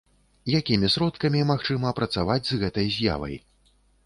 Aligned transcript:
Якімі 0.59 0.87
сродкамі 0.93 1.43
магчыма 1.51 1.93
працаваць 2.01 2.39
з 2.49 2.61
гэтай 2.65 2.91
з'явай? 2.97 3.35